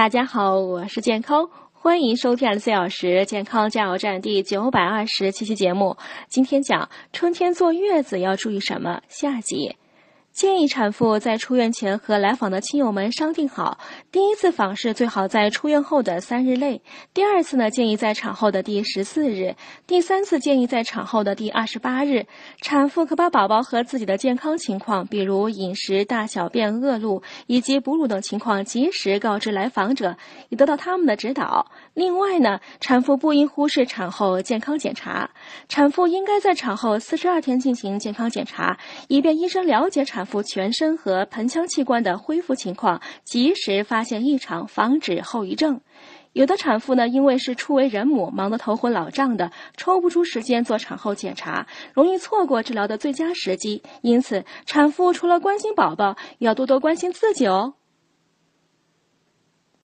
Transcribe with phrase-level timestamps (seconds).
[0.00, 5.94] 大家好，我是健康，欢迎收听二十四小时健康加油站第九百二十七期节目。
[6.26, 9.76] 今天讲春天坐月子要注意什么，下集。
[10.32, 13.78] 建议产妇在出院前和来访的亲友们商定好，
[14.12, 16.80] 第一次访视最好在出院后的三日内，
[17.12, 19.56] 第二次呢建议在产后的第十四日，
[19.88, 22.24] 第三次建议在产后的第二十八日。
[22.62, 30.16] 产妇可把宝宝和自己的健康情况，比如饮食、大小便、恶露以及哺乳等情况，及时告知来访者，
[30.48, 31.66] 以得到他们的指导。
[31.92, 35.28] 另外呢，产妇不应忽视产后健康检查，
[35.68, 38.78] 产妇应该在产后四十二天进行健康检查，
[39.08, 40.19] 以便医生了解产。
[40.20, 45.80] 产妇全身和盆腔器官的恢复情况，及时发现异常，防止后遗症。
[46.34, 53.82] 有的产妇呢，因为是初为人母，忙得头昏脑胀的，抽不出时间做产后检查，容易错过治疗的最佳时机。
[54.02, 57.72] 因此，产妇除了关心宝宝，要多多关心自己哦。